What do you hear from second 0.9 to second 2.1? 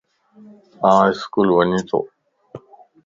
آن اسڪول وڃين تو